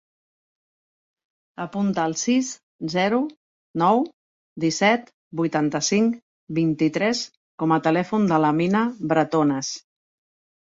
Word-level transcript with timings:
Apunta 1.65 2.05
el 2.11 2.15
sis, 2.21 2.49
zero, 2.93 3.19
nou, 3.83 4.01
disset, 4.65 5.13
vuitanta-cinc, 5.43 6.17
vint-i-tres 6.61 7.23
com 7.65 7.79
a 7.79 7.81
telèfon 7.91 8.29
de 8.35 8.43
l'Amina 8.47 8.85
Bretones. 9.15 9.73